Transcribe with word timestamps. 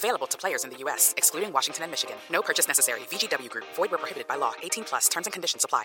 Available 0.00 0.26
to 0.28 0.38
players 0.38 0.64
in 0.64 0.70
the 0.70 0.78
U.S., 0.84 1.12
excluding 1.18 1.52
Washington 1.52 1.82
and 1.84 1.90
Michigan. 1.90 2.16
No 2.30 2.40
purchase 2.40 2.66
necessary. 2.66 3.00
VGW 3.10 3.50
Group. 3.50 3.66
Void 3.76 3.90
where 3.90 3.98
prohibited 3.98 4.26
by 4.26 4.36
law. 4.36 4.52
18 4.62 4.84
plus. 4.84 5.08
Terms 5.10 5.26
and 5.26 5.32
conditions 5.34 5.62
apply. 5.62 5.84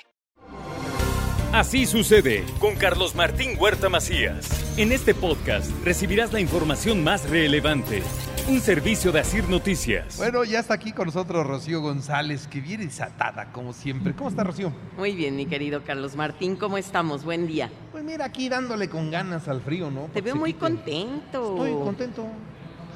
Así 1.52 1.86
sucede 1.86 2.44
con 2.60 2.76
Carlos 2.76 3.14
Martín 3.16 3.58
Huerta 3.58 3.88
Macías. 3.90 4.48
En 4.78 4.92
este 4.92 5.14
podcast 5.14 5.70
recibirás 5.86 6.34
la 6.34 6.40
información 6.40 7.04
más 7.04 7.30
relevante. 7.30 8.04
Un 8.48 8.62
servicio 8.62 9.12
de 9.12 9.20
Asir 9.20 9.50
Noticias. 9.50 10.18
Bueno, 10.18 10.44
ya 10.44 10.60
está 10.60 10.76
aquí 10.76 10.92
con 10.92 11.08
nosotros 11.08 11.46
Rocío 11.46 11.82
González, 11.82 12.48
que 12.48 12.62
viene 12.62 12.86
desatada 12.86 13.52
como 13.52 13.74
siempre. 13.74 14.14
¿Cómo 14.14 14.30
está 14.30 14.44
Rocío? 14.44 14.72
Muy 14.98 15.14
bien, 15.14 15.36
mi 15.36 15.46
querido 15.46 15.84
Carlos 15.84 16.16
Martín, 16.16 16.56
¿cómo 16.56 16.78
estamos? 16.78 17.24
Buen 17.24 17.48
día. 17.48 17.70
Pues 17.92 18.04
mira, 18.04 18.26
aquí 18.26 18.50
dándole 18.50 18.90
con 18.90 19.12
ganas 19.12 19.48
al 19.48 19.62
frío, 19.62 19.92
¿no? 19.92 20.10
Te 20.14 20.22
veo 20.22 20.36
muy 20.36 20.54
quite. 20.54 20.60
contento. 20.60 21.56
Estoy 21.56 21.72
contento. 21.72 22.28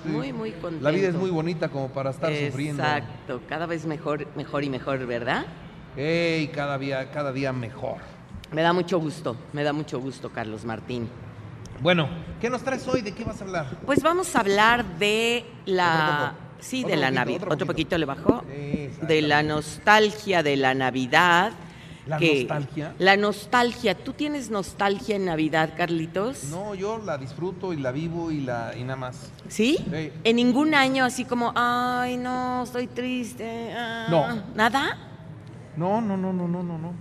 Sí. 0.03 0.09
Muy, 0.09 0.33
muy 0.33 0.51
contento. 0.51 0.83
La 0.83 0.91
vida 0.91 1.09
es 1.09 1.15
muy 1.15 1.29
bonita 1.29 1.69
como 1.69 1.89
para 1.89 2.11
estar 2.11 2.33
sufriendo. 2.33 2.83
Exacto, 2.83 3.41
cada 3.47 3.65
vez 3.65 3.85
mejor, 3.85 4.27
mejor 4.35 4.63
y 4.63 4.69
mejor, 4.69 5.05
¿verdad? 5.05 5.45
Ey, 5.97 6.47
cada 6.49 6.77
día, 6.77 7.11
cada 7.11 7.31
día 7.31 7.51
mejor. 7.51 7.97
Me 8.51 8.61
da 8.61 8.73
mucho 8.73 8.99
gusto, 8.99 9.35
me 9.53 9.63
da 9.63 9.73
mucho 9.73 9.99
gusto, 9.99 10.29
Carlos 10.29 10.65
Martín. 10.65 11.09
Bueno, 11.81 12.09
¿qué 12.41 12.49
nos 12.49 12.61
traes 12.63 12.87
hoy? 12.87 13.01
¿De 13.01 13.13
qué 13.13 13.23
vas 13.23 13.41
a 13.41 13.45
hablar? 13.45 13.77
Pues 13.85 14.01
vamos 14.01 14.35
a 14.35 14.39
hablar 14.39 14.97
de 14.97 15.45
la... 15.65 16.35
Sí, 16.59 16.83
de 16.83 16.97
la 16.97 17.09
Navidad. 17.09 17.47
otro 17.49 17.65
poquito. 17.65 17.97
le 17.97 18.05
bajó. 18.05 18.43
De 19.01 19.21
la 19.21 19.43
nostalgia 19.43 20.43
de 20.43 20.57
la 20.57 20.73
Navidad. 20.73 21.53
¿La 22.09 22.17
que- 22.17 22.39
nostalgia? 22.39 22.95
La 22.97 23.15
nostalgia. 23.17 23.95
¿Tú 23.95 24.13
tienes 24.13 24.49
nostalgia 24.49 25.15
en 25.15 25.25
Navidad, 25.25 25.73
Carlitos? 25.77 26.45
No, 26.45 26.73
yo 26.75 26.97
la 26.97 27.17
disfruto 27.17 27.71
y 27.71 27.77
la 27.77 27.91
vivo 27.91 28.31
y 28.31 28.41
la 28.41 28.73
y 28.77 28.81
nada 28.83 28.95
más. 28.95 29.31
¿Sí? 29.47 29.77
Sí. 29.91 30.11
En 30.23 30.35
ningún 30.35 30.73
año 30.73 31.05
así 31.05 31.23
como, 31.25 31.53
ay, 31.55 32.17
no, 32.17 32.63
estoy 32.63 32.87
triste. 32.87 33.71
ah". 33.75 34.07
No. 34.09 34.43
¿Nada? 34.55 34.97
No, 35.77 36.01
no, 36.01 36.17
no, 36.17 36.33
no, 36.33 36.47
no, 36.47 36.63
no, 36.63 36.77
no. 36.77 36.93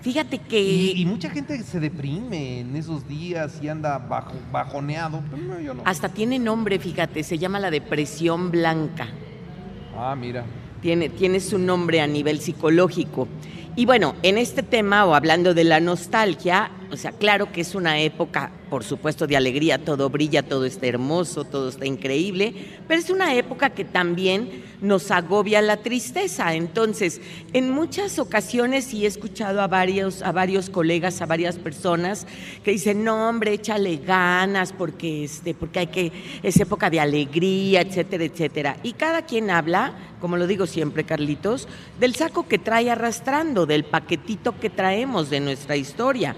Fíjate 0.00 0.38
que... 0.38 0.60
Y, 0.60 1.02
y 1.02 1.06
mucha 1.06 1.30
gente 1.30 1.62
se 1.62 1.78
deprime 1.78 2.60
en 2.60 2.74
esos 2.74 3.06
días 3.06 3.58
y 3.62 3.68
anda 3.68 3.98
bajo, 3.98 4.32
bajoneado. 4.50 5.22
Pero 5.30 5.42
no, 5.42 5.60
yo 5.60 5.74
no. 5.74 5.82
Hasta 5.84 6.08
tiene 6.08 6.38
nombre, 6.40 6.78
fíjate, 6.78 7.22
se 7.22 7.38
llama 7.38 7.60
la 7.60 7.70
depresión 7.70 8.50
blanca. 8.50 9.08
Ah, 9.96 10.16
mira. 10.18 10.44
Tiene, 10.80 11.08
tiene 11.08 11.38
su 11.38 11.58
nombre 11.58 12.00
a 12.00 12.06
nivel 12.08 12.40
psicológico. 12.40 13.28
Y 13.74 13.86
bueno, 13.86 14.14
en 14.22 14.36
este 14.36 14.62
tema 14.62 15.06
o 15.06 15.14
hablando 15.14 15.54
de 15.54 15.64
la 15.64 15.80
nostalgia, 15.80 16.70
o 16.92 16.96
sea, 16.98 17.12
claro 17.12 17.50
que 17.50 17.62
es 17.62 17.74
una 17.74 17.98
época, 18.00 18.50
por 18.68 18.84
supuesto, 18.84 19.26
de 19.26 19.34
alegría, 19.34 19.82
todo 19.82 20.10
brilla, 20.10 20.42
todo 20.42 20.66
está 20.66 20.86
hermoso, 20.86 21.44
todo 21.44 21.70
está 21.70 21.86
increíble, 21.86 22.54
pero 22.86 23.00
es 23.00 23.08
una 23.08 23.34
época 23.34 23.70
que 23.70 23.86
también 23.86 24.62
nos 24.82 25.10
agobia 25.10 25.62
la 25.62 25.78
tristeza. 25.78 26.54
Entonces, 26.54 27.22
en 27.54 27.70
muchas 27.70 28.18
ocasiones, 28.18 28.92
y 28.92 29.06
he 29.06 29.08
escuchado 29.08 29.62
a 29.62 29.68
varios, 29.68 30.20
a 30.20 30.32
varios 30.32 30.68
colegas, 30.68 31.22
a 31.22 31.26
varias 31.26 31.56
personas 31.56 32.26
que 32.62 32.72
dicen, 32.72 33.04
no, 33.04 33.26
hombre, 33.26 33.54
échale 33.54 33.96
ganas, 33.96 34.74
porque, 34.74 35.24
este, 35.24 35.54
porque 35.54 35.78
hay 35.78 35.86
que, 35.86 36.12
es 36.42 36.60
época 36.60 36.90
de 36.90 37.00
alegría, 37.00 37.80
etcétera, 37.80 38.24
etcétera. 38.24 38.76
Y 38.82 38.92
cada 38.92 39.22
quien 39.22 39.50
habla, 39.50 39.94
como 40.20 40.36
lo 40.36 40.46
digo 40.46 40.66
siempre, 40.66 41.04
Carlitos, 41.04 41.68
del 41.98 42.14
saco 42.14 42.46
que 42.46 42.58
trae 42.58 42.90
arrastrando, 42.90 43.64
del 43.64 43.84
paquetito 43.84 44.60
que 44.60 44.68
traemos 44.68 45.30
de 45.30 45.40
nuestra 45.40 45.74
historia. 45.74 46.36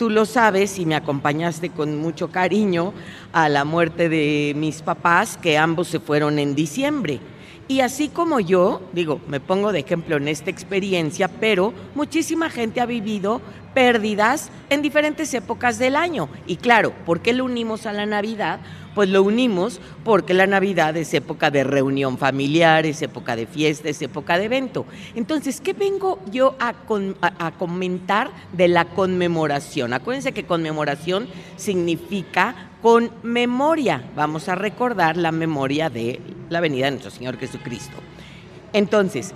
Tú 0.00 0.08
lo 0.08 0.24
sabes 0.24 0.78
y 0.78 0.86
me 0.86 0.94
acompañaste 0.94 1.68
con 1.68 1.98
mucho 1.98 2.30
cariño 2.30 2.94
a 3.34 3.50
la 3.50 3.66
muerte 3.66 4.08
de 4.08 4.54
mis 4.56 4.80
papás, 4.80 5.36
que 5.36 5.58
ambos 5.58 5.88
se 5.88 6.00
fueron 6.00 6.38
en 6.38 6.54
diciembre. 6.54 7.20
Y 7.68 7.80
así 7.80 8.08
como 8.08 8.40
yo, 8.40 8.80
digo, 8.94 9.20
me 9.28 9.40
pongo 9.40 9.72
de 9.72 9.80
ejemplo 9.80 10.16
en 10.16 10.28
esta 10.28 10.48
experiencia, 10.48 11.28
pero 11.28 11.74
muchísima 11.94 12.48
gente 12.48 12.80
ha 12.80 12.86
vivido 12.86 13.42
pérdidas 13.74 14.50
en 14.68 14.82
diferentes 14.82 15.32
épocas 15.34 15.78
del 15.78 15.96
año. 15.96 16.28
Y 16.46 16.56
claro, 16.56 16.92
¿por 17.06 17.20
qué 17.20 17.32
lo 17.32 17.44
unimos 17.44 17.86
a 17.86 17.92
la 17.92 18.06
Navidad? 18.06 18.60
Pues 18.94 19.08
lo 19.08 19.22
unimos 19.22 19.80
porque 20.04 20.34
la 20.34 20.46
Navidad 20.46 20.96
es 20.96 21.14
época 21.14 21.50
de 21.50 21.62
reunión 21.62 22.18
familiar, 22.18 22.86
es 22.86 23.02
época 23.02 23.36
de 23.36 23.46
fiesta, 23.46 23.88
es 23.88 24.02
época 24.02 24.36
de 24.36 24.46
evento. 24.46 24.84
Entonces, 25.14 25.60
¿qué 25.60 25.72
vengo 25.72 26.18
yo 26.30 26.56
a, 26.58 26.74
a 27.38 27.50
comentar 27.52 28.30
de 28.52 28.68
la 28.68 28.86
conmemoración? 28.86 29.92
Acuérdense 29.92 30.32
que 30.32 30.44
conmemoración 30.44 31.28
significa 31.56 32.70
con 32.82 33.10
memoria. 33.22 34.02
Vamos 34.16 34.48
a 34.48 34.56
recordar 34.56 35.16
la 35.16 35.30
memoria 35.32 35.88
de 35.88 36.20
la 36.48 36.60
venida 36.60 36.86
de 36.86 36.92
nuestro 36.92 37.12
Señor 37.12 37.38
Jesucristo. 37.38 37.96
Entonces, 38.72 39.34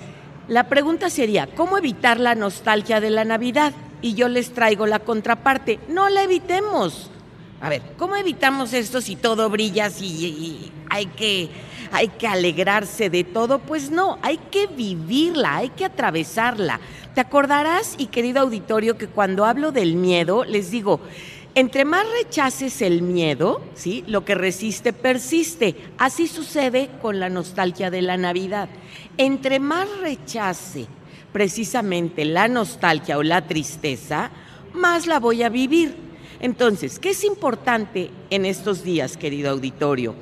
la 0.49 0.69
pregunta 0.69 1.11
sería, 1.11 1.47
¿cómo 1.47 1.79
evitar 1.79 2.21
la 2.21 2.35
nostalgia 2.35 3.01
de 3.01 3.11
la 3.11 3.25
Navidad? 3.25 3.73
Y 4.05 4.13
yo 4.13 4.29
les 4.29 4.53
traigo 4.53 4.87
la 4.87 4.99
contraparte, 4.99 5.79
no 5.89 6.11
la 6.11 6.25
evitemos. 6.25 7.11
A 7.63 7.71
ver, 7.71 7.81
¿cómo 7.97 8.17
evitamos 8.17 8.75
esto 8.75 9.01
si 9.01 9.17
todo 9.17 9.49
brilla, 9.49 9.89
si 9.89 10.05
y 10.05 10.73
hay 10.91 11.07
que, 11.07 11.49
hay 11.91 12.09
que 12.09 12.27
alegrarse 12.27 13.09
de 13.09 13.25
todo? 13.25 13.61
Pues 13.61 13.91
no, 13.91 14.19
hay 14.21 14.37
que 14.37 14.67
vivirla, 14.67 15.57
hay 15.57 15.71
que 15.71 15.87
atravesarla. 15.87 16.81
Te 17.15 17.23
acordarás, 17.23 17.95
y 17.97 18.09
querido 18.09 18.43
auditorio, 18.43 18.99
que 18.99 19.07
cuando 19.07 19.47
hablo 19.47 19.73
del 19.73 19.95
miedo, 19.95 20.45
les 20.45 20.71
digo, 20.71 21.01
entre 21.55 21.87
más 21.87 22.05
rechaces 22.23 22.83
el 22.83 23.01
miedo, 23.01 23.63
¿sí? 23.75 24.05
Lo 24.07 24.27
que 24.27 24.35
resiste 24.35 24.93
persiste. 24.93 25.77
Así 25.97 26.27
sucede 26.27 26.91
con 27.01 27.21
la 27.21 27.31
nostalgia 27.31 27.91
de 27.91 28.03
la 28.03 28.19
Navidad. 28.19 28.69
Entre 29.17 29.61
más 29.61 29.89
rechace 30.03 30.89
precisamente 31.35 32.25
la 32.25 32.47
nostalgia 32.47 33.19
o 33.19 33.25
la 33.25 33.45
tristeza, 33.49 34.31
más 34.73 35.09
la 35.09 35.19
voy 35.19 35.43
a 35.43 35.49
vivir. 35.49 35.97
Entonces, 36.39 37.01
¿qué 37.01 37.11
es 37.11 37.25
importante 37.25 38.13
en 38.31 38.45
estos 38.45 38.85
días, 38.85 39.17
querido 39.17 39.51
auditorio? 39.51 40.15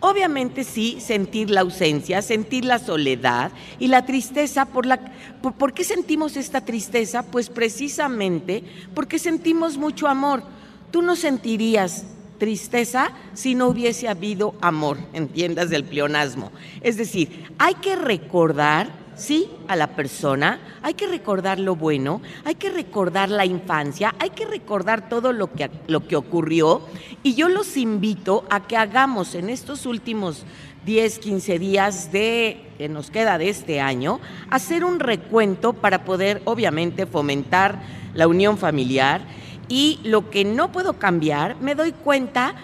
Obviamente 0.00 0.64
sí, 0.64 0.98
sentir 1.00 1.48
la 1.48 1.62
ausencia, 1.62 2.20
sentir 2.20 2.66
la 2.66 2.78
soledad 2.78 3.50
y 3.78 3.88
la 3.88 4.04
tristeza. 4.04 4.66
Por, 4.66 4.84
la, 4.84 5.00
por, 5.40 5.54
¿por 5.54 5.72
qué 5.72 5.84
sentimos 5.84 6.36
esta 6.36 6.60
tristeza? 6.60 7.22
Pues 7.22 7.48
precisamente 7.48 8.62
porque 8.94 9.18
sentimos 9.18 9.78
mucho 9.78 10.06
amor. 10.06 10.42
Tú 10.90 11.00
no 11.00 11.16
sentirías 11.16 12.04
tristeza 12.36 13.12
si 13.32 13.54
no 13.54 13.68
hubiese 13.68 14.06
habido 14.06 14.54
amor, 14.60 14.98
entiendas 15.14 15.70
del 15.70 15.84
pleonasmo. 15.84 16.52
Es 16.82 16.98
decir, 16.98 17.46
hay 17.56 17.72
que 17.76 17.96
recordar 17.96 19.07
sí 19.18 19.50
a 19.66 19.76
la 19.76 19.88
persona, 19.88 20.60
hay 20.82 20.94
que 20.94 21.06
recordar 21.06 21.58
lo 21.58 21.76
bueno, 21.76 22.22
hay 22.44 22.54
que 22.54 22.70
recordar 22.70 23.28
la 23.28 23.44
infancia, 23.44 24.14
hay 24.18 24.30
que 24.30 24.46
recordar 24.46 25.08
todo 25.08 25.32
lo 25.32 25.52
que, 25.52 25.70
lo 25.86 26.06
que 26.06 26.16
ocurrió. 26.16 26.82
Y 27.22 27.34
yo 27.34 27.48
los 27.48 27.76
invito 27.76 28.44
a 28.48 28.66
que 28.66 28.76
hagamos 28.76 29.34
en 29.34 29.50
estos 29.50 29.84
últimos 29.86 30.44
10, 30.86 31.18
15 31.18 31.58
días 31.58 32.12
de 32.12 32.64
que 32.78 32.88
nos 32.88 33.10
queda 33.10 33.36
de 33.36 33.50
este 33.50 33.80
año, 33.80 34.20
hacer 34.50 34.84
un 34.84 35.00
recuento 35.00 35.74
para 35.74 36.04
poder 36.04 36.40
obviamente 36.44 37.04
fomentar 37.04 37.82
la 38.14 38.28
unión 38.28 38.56
familiar. 38.56 39.20
Y 39.68 40.00
lo 40.02 40.30
que 40.30 40.46
no 40.46 40.72
puedo 40.72 40.94
cambiar, 40.94 41.56
me 41.60 41.74
doy 41.74 41.92
cuenta 41.92 42.54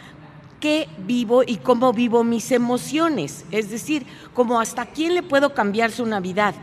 qué 0.64 0.88
vivo 1.06 1.42
y 1.46 1.58
cómo 1.58 1.92
vivo 1.92 2.24
mis 2.24 2.50
emociones, 2.50 3.44
es 3.50 3.68
decir, 3.68 4.06
como 4.32 4.58
hasta 4.58 4.86
quién 4.86 5.14
le 5.14 5.22
puedo 5.22 5.52
cambiar 5.52 5.90
su 5.90 6.06
Navidad 6.06 6.54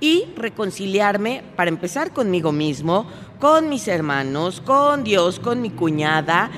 y 0.00 0.24
reconciliarme 0.34 1.42
para 1.56 1.68
empezar 1.68 2.14
conmigo 2.14 2.52
mismo, 2.52 3.06
con 3.38 3.68
mis 3.68 3.86
hermanos, 3.86 4.62
con 4.62 5.04
Dios, 5.04 5.38
con 5.38 5.60
mi 5.60 5.68
cuñada, 5.68 6.50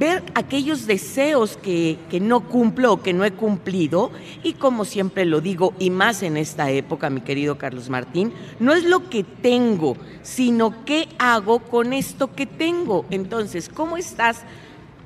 ver 0.00 0.24
aquellos 0.34 0.88
deseos 0.88 1.56
que, 1.56 1.96
que 2.10 2.18
no 2.18 2.40
cumplo 2.40 2.94
o 2.94 3.02
que 3.02 3.12
no 3.12 3.24
he 3.24 3.30
cumplido 3.30 4.10
y 4.42 4.54
como 4.54 4.84
siempre 4.84 5.26
lo 5.26 5.40
digo 5.40 5.74
y 5.78 5.90
más 5.90 6.24
en 6.24 6.36
esta 6.36 6.72
época, 6.72 7.08
mi 7.08 7.20
querido 7.20 7.56
Carlos 7.56 7.88
Martín, 7.88 8.32
no 8.58 8.72
es 8.72 8.82
lo 8.82 9.08
que 9.08 9.22
tengo, 9.22 9.96
sino 10.22 10.84
qué 10.84 11.06
hago 11.20 11.60
con 11.60 11.92
esto 11.92 12.34
que 12.34 12.46
tengo. 12.46 13.06
Entonces, 13.10 13.68
¿cómo 13.72 13.96
estás? 13.96 14.42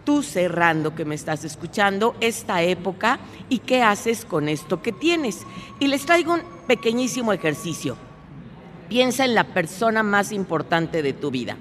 Tú 0.04 0.22
cerrando 0.22 0.94
que 0.94 1.04
me 1.04 1.14
estás 1.14 1.44
escuchando 1.44 2.14
esta 2.20 2.62
época 2.62 3.18
y 3.48 3.58
qué 3.60 3.82
haces 3.82 4.24
con 4.24 4.48
esto 4.48 4.82
que 4.82 4.92
tienes. 4.92 5.46
Y 5.80 5.86
les 5.88 6.04
traigo 6.06 6.34
un 6.34 6.42
pequeñísimo 6.66 7.32
ejercicio. 7.32 7.96
piensa 8.88 9.24
en 9.24 9.34
la 9.34 9.44
persona 9.44 10.02
más 10.02 10.32
importante 10.32 11.02
de 11.02 11.14
tu 11.14 11.30
vida. 11.30 11.56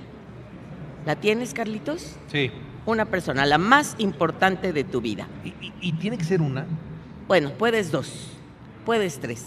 ¿La 1.05 1.15
tienes, 1.15 1.53
Carlitos? 1.53 2.17
Sí. 2.29 2.51
Una 2.85 3.05
persona, 3.05 3.45
la 3.45 3.57
más 3.57 3.95
importante 3.99 4.73
de 4.73 4.83
tu 4.83 4.99
vida. 4.99 5.27
¿Y, 5.45 5.49
y- 5.65 5.73
y 5.79 5.93
tiene 5.93 6.17
que 6.17 6.25
ser 6.25 6.41
una? 6.41 6.65
Bueno, 7.29 7.51
puedes 7.57 7.89
dos, 7.89 8.31
puedes 8.85 9.19
tres, 9.19 9.45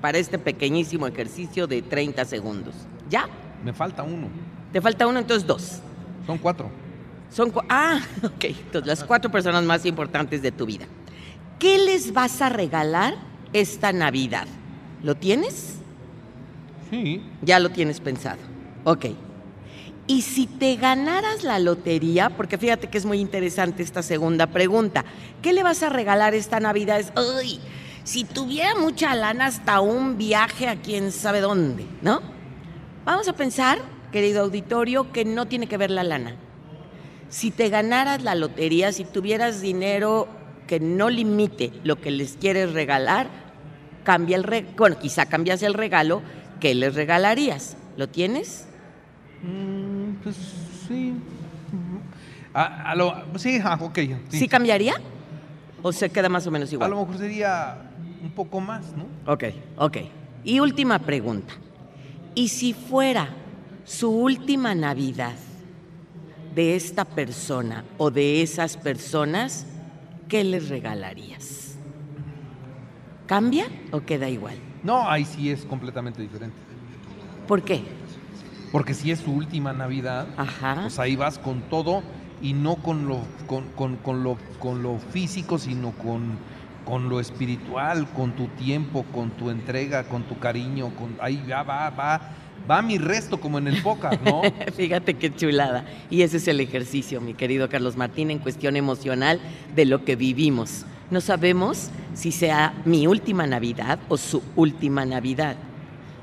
para 0.00 0.16
este 0.16 0.38
pequeñísimo 0.38 1.06
ejercicio 1.06 1.66
de 1.66 1.82
30 1.82 2.24
segundos. 2.24 2.74
¿Ya? 3.10 3.28
Me 3.62 3.74
falta 3.74 4.02
uno. 4.02 4.28
Te 4.72 4.80
falta 4.80 5.06
uno, 5.06 5.18
entonces 5.18 5.46
dos. 5.46 5.80
Son 6.26 6.38
cuatro. 6.38 6.70
Son 7.30 7.52
ah, 7.68 8.00
ok. 8.22 8.44
Entonces, 8.44 8.86
las 8.86 9.04
cuatro 9.04 9.30
personas 9.30 9.64
más 9.64 9.84
importantes 9.86 10.42
de 10.42 10.52
tu 10.52 10.66
vida. 10.66 10.86
¿Qué 11.58 11.78
les 11.78 12.12
vas 12.12 12.42
a 12.42 12.48
regalar 12.48 13.16
esta 13.52 13.92
Navidad? 13.92 14.46
¿Lo 15.02 15.14
tienes? 15.14 15.76
Sí. 16.90 17.22
Ya 17.42 17.58
lo 17.58 17.70
tienes 17.70 18.00
pensado. 18.00 18.38
Ok. 18.84 19.06
Y 20.06 20.22
si 20.22 20.46
te 20.46 20.76
ganaras 20.76 21.42
la 21.42 21.58
lotería, 21.58 22.30
porque 22.30 22.58
fíjate 22.58 22.88
que 22.88 22.98
es 22.98 23.04
muy 23.04 23.18
interesante 23.18 23.82
esta 23.82 24.02
segunda 24.02 24.46
pregunta, 24.46 25.04
¿qué 25.42 25.52
le 25.52 25.64
vas 25.64 25.82
a 25.82 25.88
regalar 25.88 26.34
esta 26.34 26.60
Navidad? 26.60 27.00
Es, 27.00 27.12
uy, 27.16 27.58
si 28.04 28.22
tuviera 28.22 28.76
mucha 28.76 29.14
lana 29.16 29.46
hasta 29.46 29.80
un 29.80 30.16
viaje 30.16 30.68
a 30.68 30.76
quién 30.76 31.10
sabe 31.10 31.40
dónde, 31.40 31.86
¿no? 32.02 32.20
Vamos 33.04 33.26
a 33.26 33.32
pensar, 33.32 33.78
querido 34.12 34.42
auditorio, 34.42 35.10
que 35.10 35.24
no 35.24 35.46
tiene 35.46 35.66
que 35.66 35.76
ver 35.76 35.90
la 35.90 36.04
lana. 36.04 36.36
Si 37.28 37.50
te 37.50 37.68
ganaras 37.68 38.22
la 38.22 38.34
lotería, 38.34 38.92
si 38.92 39.04
tuvieras 39.04 39.60
dinero 39.60 40.28
que 40.66 40.80
no 40.80 41.10
limite 41.10 41.72
lo 41.84 42.00
que 42.00 42.10
les 42.10 42.36
quieres 42.36 42.72
regalar, 42.72 43.28
cambia 44.04 44.36
el 44.36 44.44
re 44.44 44.66
bueno, 44.76 44.98
quizá 44.98 45.26
cambias 45.26 45.62
el 45.62 45.74
regalo, 45.74 46.22
¿qué 46.60 46.74
les 46.74 46.94
regalarías? 46.94 47.76
¿Lo 47.96 48.08
tienes? 48.08 48.66
Mm, 49.42 50.14
pues 50.22 50.36
sí. 50.88 51.14
A, 52.54 52.90
a 52.92 52.94
lo, 52.94 53.14
sí, 53.36 53.58
ah, 53.62 53.78
ok. 53.80 53.98
¿Sí. 54.30 54.48
cambiaría? 54.48 54.94
¿O 55.82 55.92
se 55.92 56.08
queda 56.10 56.28
más 56.28 56.46
o 56.46 56.50
menos 56.50 56.70
A 56.70 56.74
igual? 56.74 56.90
lo 56.90 57.00
mejor 57.00 57.18
sería 57.18 57.78
un 58.22 58.30
poco 58.30 58.60
más, 58.60 58.84
¿no? 58.96 59.06
Ok, 59.32 59.44
ok. 59.76 59.96
Y 60.44 60.60
última 60.60 60.98
pregunta. 61.00 61.52
¿Y 62.34 62.48
si 62.48 62.72
fuera 62.72 63.28
su 63.84 64.10
última 64.10 64.74
Navidad 64.74 65.34
de 66.56 66.74
esta 66.74 67.04
persona 67.04 67.84
o 67.98 68.10
de 68.10 68.40
esas 68.42 68.78
personas, 68.78 69.66
qué 70.26 70.42
les 70.42 70.70
regalarías? 70.70 71.76
¿Cambia 73.26 73.66
o 73.92 74.00
queda 74.00 74.28
igual? 74.30 74.56
No, 74.82 75.08
ahí 75.08 75.26
sí 75.26 75.50
es 75.50 75.66
completamente 75.66 76.22
diferente. 76.22 76.56
¿Por 77.46 77.62
qué? 77.62 77.82
Porque 78.72 78.94
si 78.94 79.10
es 79.10 79.18
su 79.20 79.32
última 79.32 79.74
Navidad, 79.74 80.28
Ajá. 80.38 80.78
pues 80.82 80.98
ahí 80.98 81.14
vas 81.14 81.38
con 81.38 81.60
todo 81.68 82.02
y 82.40 82.54
no 82.54 82.76
con 82.76 83.06
lo, 83.06 83.20
con, 83.46 83.64
con- 83.76 83.96
con 83.96 84.22
lo, 84.22 84.38
con 84.58 84.82
lo 84.82 84.98
físico, 84.98 85.58
sino 85.58 85.90
con, 85.92 86.38
con 86.86 87.10
lo 87.10 87.20
espiritual, 87.20 88.08
con 88.14 88.32
tu 88.32 88.46
tiempo, 88.48 89.04
con 89.12 89.28
tu 89.30 89.50
entrega, 89.50 90.04
con 90.04 90.22
tu 90.22 90.38
cariño. 90.38 90.88
Con, 90.96 91.16
ahí 91.20 91.44
ya 91.46 91.62
va, 91.62 91.90
va, 91.90 92.20
va 92.70 92.82
mi 92.82 92.98
resto 92.98 93.38
como 93.40 93.58
en 93.58 93.68
el 93.68 93.82
póker, 93.82 94.20
¿no? 94.22 94.42
Fíjate 94.76 95.14
qué 95.14 95.34
chulada. 95.34 95.84
Y 96.10 96.22
ese 96.22 96.38
es 96.38 96.48
el 96.48 96.60
ejercicio, 96.60 97.20
mi 97.20 97.34
querido 97.34 97.68
Carlos 97.68 97.96
Martín, 97.96 98.30
en 98.30 98.38
cuestión 98.38 98.76
emocional 98.76 99.40
de 99.74 99.84
lo 99.84 100.04
que 100.04 100.16
vivimos. 100.16 100.84
No 101.10 101.20
sabemos 101.20 101.90
si 102.14 102.32
sea 102.32 102.74
mi 102.84 103.06
última 103.06 103.46
Navidad 103.46 103.98
o 104.08 104.16
su 104.16 104.42
última 104.56 105.04
Navidad. 105.04 105.56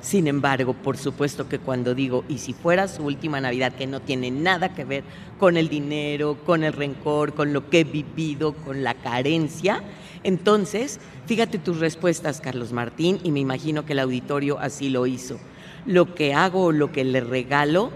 Sin 0.02 0.28
embargo, 0.28 0.74
por 0.74 0.98
supuesto 0.98 1.48
que 1.48 1.60
cuando 1.60 1.96
digo, 1.96 2.26
y 2.28 2.40
si 2.40 2.52
fuera 2.52 2.90
su 2.90 3.04
última 3.04 3.40
Navidad, 3.40 3.72
que 3.72 3.88
no 3.88 4.02
tiene 4.02 4.32
nada 4.32 4.74
que 4.76 4.84
ver 4.84 5.06
con 5.40 5.56
el 5.56 5.70
dinero, 5.70 6.38
con 6.46 6.66
el 6.66 6.74
rencor, 6.74 7.34
con 7.34 7.54
lo 7.54 7.70
que 7.70 7.80
he 7.80 7.84
vivido, 7.86 8.52
con 8.54 8.84
la 8.84 8.96
carencia, 8.96 9.82
entonces, 10.24 11.00
fíjate 11.26 11.58
tus 11.58 11.80
respuestas, 11.80 12.42
Carlos 12.42 12.74
Martín, 12.74 13.20
y 13.24 13.32
me 13.32 13.40
imagino 13.40 13.86
que 13.86 13.94
el 13.94 14.00
auditorio 14.00 14.60
así 14.60 14.90
lo 14.90 15.06
hizo. 15.06 15.40
Lo 15.86 16.16
que 16.16 16.34
hago 16.34 16.66
o 16.66 16.72
lo 16.72 16.92
que 16.92 17.04
le 17.04 17.22
regalo, 17.22 17.92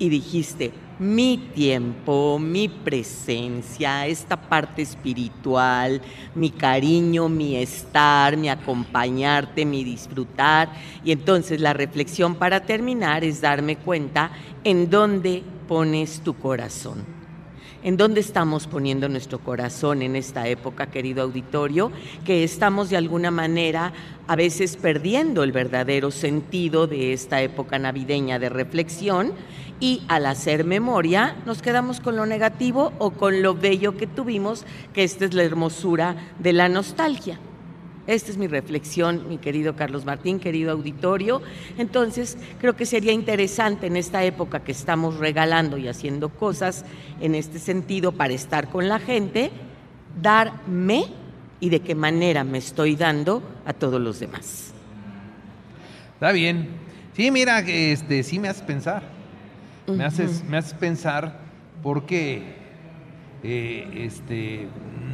y 0.00 0.08
dijiste, 0.08 0.72
mi 0.98 1.38
tiempo, 1.54 2.38
mi 2.38 2.68
presencia, 2.68 4.06
esta 4.06 4.36
parte 4.36 4.82
espiritual, 4.82 6.00
mi 6.34 6.50
cariño, 6.50 7.28
mi 7.28 7.56
estar, 7.56 8.36
mi 8.36 8.48
acompañarte, 8.48 9.64
mi 9.64 9.84
disfrutar. 9.84 10.72
Y 11.04 11.12
entonces 11.12 11.60
la 11.60 11.74
reflexión 11.74 12.34
para 12.34 12.60
terminar 12.60 13.24
es 13.24 13.40
darme 13.40 13.76
cuenta 13.76 14.30
en 14.64 14.90
dónde 14.90 15.42
pones 15.68 16.20
tu 16.20 16.34
corazón. 16.34 17.19
¿En 17.82 17.96
dónde 17.96 18.20
estamos 18.20 18.66
poniendo 18.66 19.08
nuestro 19.08 19.38
corazón 19.38 20.02
en 20.02 20.14
esta 20.14 20.46
época, 20.46 20.90
querido 20.90 21.22
auditorio? 21.22 21.90
Que 22.26 22.44
estamos 22.44 22.90
de 22.90 22.98
alguna 22.98 23.30
manera 23.30 23.94
a 24.26 24.36
veces 24.36 24.76
perdiendo 24.76 25.42
el 25.42 25.52
verdadero 25.52 26.10
sentido 26.10 26.86
de 26.86 27.14
esta 27.14 27.40
época 27.40 27.78
navideña 27.78 28.38
de 28.38 28.50
reflexión 28.50 29.32
y 29.80 30.02
al 30.08 30.26
hacer 30.26 30.64
memoria 30.64 31.36
nos 31.46 31.62
quedamos 31.62 32.00
con 32.00 32.16
lo 32.16 32.26
negativo 32.26 32.92
o 32.98 33.12
con 33.12 33.40
lo 33.40 33.54
bello 33.54 33.96
que 33.96 34.06
tuvimos, 34.06 34.66
que 34.92 35.02
esta 35.02 35.24
es 35.24 35.32
la 35.32 35.44
hermosura 35.44 36.16
de 36.38 36.52
la 36.52 36.68
nostalgia. 36.68 37.40
Esta 38.10 38.32
es 38.32 38.38
mi 38.38 38.48
reflexión, 38.48 39.28
mi 39.28 39.38
querido 39.38 39.76
Carlos 39.76 40.04
Martín, 40.04 40.40
querido 40.40 40.72
auditorio. 40.72 41.42
Entonces, 41.78 42.36
creo 42.58 42.74
que 42.74 42.84
sería 42.84 43.12
interesante 43.12 43.86
en 43.86 43.96
esta 43.96 44.24
época 44.24 44.64
que 44.64 44.72
estamos 44.72 45.18
regalando 45.18 45.78
y 45.78 45.86
haciendo 45.86 46.28
cosas 46.28 46.84
en 47.20 47.36
este 47.36 47.60
sentido 47.60 48.10
para 48.10 48.32
estar 48.32 48.68
con 48.68 48.88
la 48.88 48.98
gente, 48.98 49.52
darme 50.20 51.04
y 51.60 51.68
de 51.68 51.82
qué 51.82 51.94
manera 51.94 52.42
me 52.42 52.58
estoy 52.58 52.96
dando 52.96 53.44
a 53.64 53.74
todos 53.74 54.00
los 54.00 54.18
demás. 54.18 54.72
Está 56.14 56.32
bien. 56.32 56.68
Sí, 57.14 57.30
mira, 57.30 57.60
este, 57.60 58.24
sí 58.24 58.40
me 58.40 58.48
haces 58.48 58.64
pensar. 58.64 59.04
Me 59.86 60.04
haces, 60.04 60.42
me 60.42 60.56
haces 60.56 60.74
pensar 60.74 61.38
porque 61.80 62.42
eh, 63.44 63.88
este, 64.04 64.66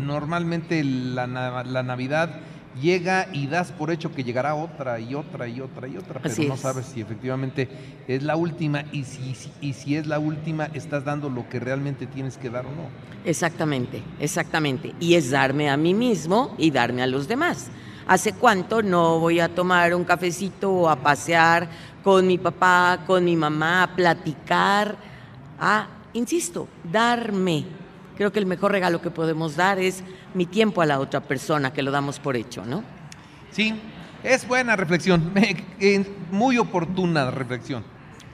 normalmente 0.02 0.82
la 0.82 1.26
Navidad 1.26 2.40
llega 2.80 3.28
y 3.32 3.46
das 3.46 3.72
por 3.72 3.90
hecho 3.90 4.12
que 4.14 4.22
llegará 4.24 4.54
otra 4.54 5.00
y 5.00 5.14
otra 5.14 5.48
y 5.48 5.60
otra 5.60 5.88
y 5.88 5.96
otra, 5.96 6.20
pero 6.20 6.32
Así 6.32 6.46
no 6.46 6.54
es. 6.54 6.60
sabes 6.60 6.86
si 6.86 7.00
efectivamente 7.00 7.68
es 8.06 8.22
la 8.22 8.36
última 8.36 8.84
y 8.92 9.04
si, 9.04 9.34
si- 9.34 9.50
y 9.60 9.72
si 9.72 9.96
es 9.96 10.06
la 10.06 10.18
última 10.18 10.66
estás 10.74 11.04
dando 11.04 11.28
lo 11.30 11.48
que 11.48 11.58
realmente 11.60 12.06
tienes 12.06 12.36
que 12.36 12.50
dar 12.50 12.66
o 12.66 12.70
no. 12.70 12.88
Exactamente, 13.24 14.02
exactamente. 14.20 14.94
Y 15.00 15.14
es 15.14 15.30
darme 15.30 15.68
a 15.70 15.76
mí 15.76 15.94
mismo 15.94 16.54
y 16.58 16.70
darme 16.70 17.02
a 17.02 17.06
los 17.06 17.26
demás. 17.26 17.68
¿Hace 18.06 18.32
cuánto 18.34 18.82
no 18.82 19.18
voy 19.18 19.40
a 19.40 19.48
tomar 19.48 19.92
un 19.94 20.04
cafecito 20.04 20.70
o 20.70 20.88
a 20.88 20.96
pasear 20.96 21.68
con 22.04 22.24
mi 22.24 22.38
papá, 22.38 23.00
con 23.04 23.24
mi 23.24 23.34
mamá, 23.34 23.82
a 23.82 23.96
platicar? 23.96 24.96
A, 25.58 25.88
insisto, 26.12 26.68
darme. 26.84 27.64
Creo 28.16 28.30
que 28.30 28.38
el 28.38 28.46
mejor 28.46 28.70
regalo 28.70 29.02
que 29.02 29.10
podemos 29.10 29.56
dar 29.56 29.78
es 29.80 30.04
mi 30.36 30.46
tiempo 30.46 30.82
a 30.82 30.86
la 30.86 31.00
otra 31.00 31.20
persona, 31.20 31.72
que 31.72 31.82
lo 31.82 31.90
damos 31.90 32.18
por 32.20 32.36
hecho, 32.36 32.64
¿no? 32.64 32.84
Sí, 33.50 33.74
es 34.22 34.46
buena 34.46 34.76
reflexión, 34.76 35.32
eh, 35.80 36.04
muy 36.30 36.58
oportuna 36.58 37.30
reflexión. 37.30 37.84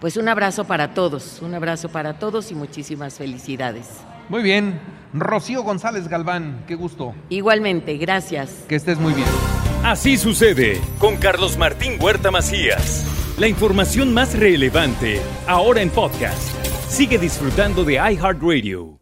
Pues 0.01 0.17
un 0.17 0.29
abrazo 0.29 0.65
para 0.65 0.95
todos, 0.95 1.41
un 1.43 1.55
abrazo 1.55 1.89
para 1.89 2.19
todos 2.19 2.51
y 2.51 2.57
muchísimas 2.57 3.15
felicidades. 3.15 3.87
Muy 4.29 4.43
bien, 4.43 4.81
Rocío 5.15 5.63
González 5.63 6.09
Galván, 6.09 6.65
qué 6.67 6.75
gusto, 6.75 7.15
Igualmente, 7.29 7.97
gracias. 7.99 8.65
que 8.69 8.75
estés 8.75 8.99
muy 8.99 9.13
bien. 9.15 9.29
Así 9.85 10.17
sucede 10.17 10.81
con 10.99 11.17
Carlos 11.17 11.57
Martín 11.57 11.95
Huerta 12.01 12.31
Macías. 12.31 13.07
La 13.39 13.49
información 13.49 14.13
más 14.13 14.39
relevante 14.39 15.21
ahora 15.47 15.83
en 15.83 15.91
podcast. 15.91 16.41
Sigue 16.89 17.19
disfrutando 17.19 17.85
de 17.85 17.95
iHeartRadio. 17.95 19.02